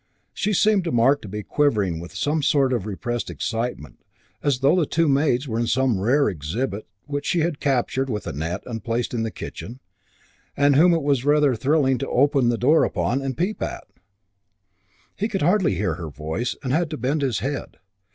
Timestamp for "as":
4.41-4.61